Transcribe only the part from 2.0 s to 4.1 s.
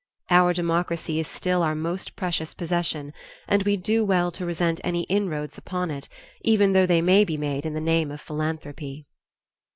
precious possession, and we do